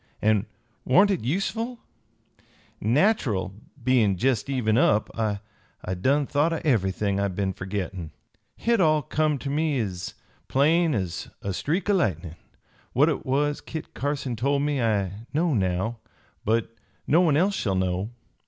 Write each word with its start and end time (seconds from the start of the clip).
An' 0.19 0.47
warn't 0.83 1.11
hit 1.11 1.23
useful? 1.23 1.77
Nach'erl, 2.81 3.53
bein' 3.83 4.17
jest 4.17 4.49
even 4.49 4.75
up, 4.75 5.11
I 5.15 5.39
done 5.93 6.25
thought 6.25 6.51
o' 6.51 6.59
everything 6.65 7.19
I 7.19 7.27
been 7.27 7.53
fergettin'. 7.53 8.09
Hit 8.55 8.81
all 8.81 9.03
come 9.03 9.37
ter 9.37 9.51
me 9.51 9.79
ez 9.79 10.15
plain 10.47 10.95
ez 10.95 11.29
a 11.43 11.53
streak 11.53 11.87
o' 11.87 11.93
lightnin'. 11.93 12.35
What 12.93 13.09
it 13.09 13.27
was 13.27 13.61
Kit 13.61 13.93
Carson 13.93 14.35
told 14.35 14.63
me 14.63 14.81
I 14.81 15.25
know 15.35 15.53
now, 15.53 15.99
but 16.43 16.73
no 17.05 17.21
one 17.21 17.37
else 17.37 17.53
shall 17.53 17.75
know. 17.75 18.09